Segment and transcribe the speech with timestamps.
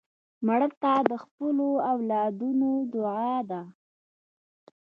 [0.45, 3.61] مړه ته د خپلو اولادونو دعا ده